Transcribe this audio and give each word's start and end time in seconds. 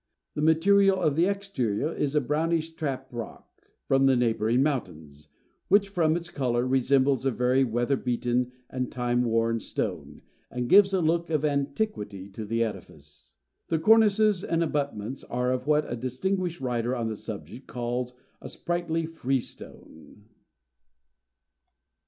The 0.33 0.41
material 0.41 0.99
of 0.99 1.15
the 1.15 1.27
exterior 1.27 1.93
is 1.93 2.15
a 2.15 2.21
brownish 2.21 2.71
trap 2.71 3.07
rock 3.11 3.47
from 3.87 4.07
the 4.07 4.15
neighbouring 4.15 4.63
mountains, 4.63 5.27
which, 5.67 5.89
from 5.89 6.15
its 6.15 6.31
colour, 6.31 6.65
resembles 6.65 7.23
a 7.23 7.29
very 7.29 7.63
weather 7.63 7.95
beaten 7.97 8.51
and 8.67 8.91
time 8.91 9.23
worn 9.23 9.59
stone, 9.59 10.23
and 10.49 10.67
gives 10.69 10.91
a 10.91 11.01
look 11.01 11.29
of 11.29 11.45
antiquity 11.45 12.29
to 12.29 12.45
the 12.45 12.63
edifice. 12.63 13.35
The 13.67 13.77
cornices 13.77 14.43
and 14.43 14.63
abutments 14.63 15.23
are 15.25 15.51
of 15.51 15.67
what 15.67 15.85
a 15.87 15.95
distinguished 15.95 16.61
writer 16.61 16.95
on 16.95 17.07
the 17.07 17.15
subject 17.15 17.67
calls 17.67 18.15
a 18.41 18.49
sprightly 18.49 19.05
freestone. 19.05 20.23